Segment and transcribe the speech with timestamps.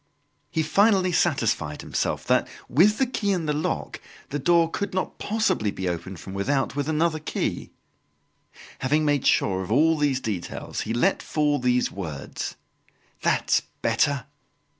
[0.49, 5.19] He finally satisfied himself that with the key in the lock, the door could not
[5.19, 7.69] possibly be opened from without with another key.
[8.79, 12.55] Having made sure of all these details, he let fall these words:
[13.21, 14.25] "That's better!"